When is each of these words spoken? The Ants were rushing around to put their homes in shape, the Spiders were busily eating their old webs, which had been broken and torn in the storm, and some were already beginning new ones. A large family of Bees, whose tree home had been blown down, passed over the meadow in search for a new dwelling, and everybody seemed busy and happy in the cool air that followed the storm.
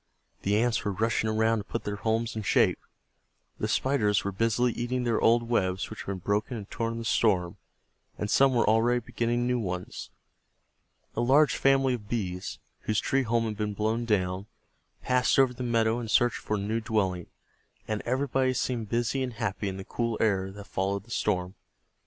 The 0.41 0.57
Ants 0.57 0.83
were 0.83 0.93
rushing 0.93 1.29
around 1.29 1.59
to 1.59 1.63
put 1.63 1.83
their 1.83 1.97
homes 1.97 2.35
in 2.35 2.41
shape, 2.41 2.79
the 3.59 3.67
Spiders 3.67 4.23
were 4.23 4.31
busily 4.31 4.71
eating 4.73 5.03
their 5.03 5.21
old 5.21 5.43
webs, 5.43 5.91
which 5.91 5.99
had 6.05 6.07
been 6.07 6.17
broken 6.17 6.57
and 6.57 6.67
torn 6.71 6.93
in 6.93 6.97
the 6.97 7.05
storm, 7.05 7.57
and 8.17 8.27
some 8.27 8.55
were 8.55 8.67
already 8.67 8.99
beginning 9.01 9.45
new 9.45 9.59
ones. 9.59 10.09
A 11.15 11.21
large 11.21 11.55
family 11.55 11.93
of 11.93 12.09
Bees, 12.09 12.57
whose 12.79 12.99
tree 12.99 13.21
home 13.21 13.45
had 13.45 13.57
been 13.57 13.75
blown 13.75 14.05
down, 14.05 14.47
passed 15.03 15.37
over 15.37 15.53
the 15.53 15.61
meadow 15.61 15.99
in 15.99 16.07
search 16.07 16.33
for 16.33 16.55
a 16.55 16.59
new 16.59 16.79
dwelling, 16.81 17.27
and 17.87 18.01
everybody 18.01 18.55
seemed 18.55 18.89
busy 18.89 19.21
and 19.21 19.33
happy 19.33 19.69
in 19.69 19.77
the 19.77 19.85
cool 19.85 20.17
air 20.19 20.51
that 20.51 20.63
followed 20.65 21.03
the 21.03 21.11
storm. 21.11 21.53